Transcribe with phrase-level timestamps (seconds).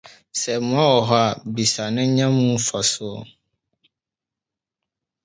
[0.41, 3.09] Sɛ mmoa wɔ hɔ a, bisa, na nya mu mfaso.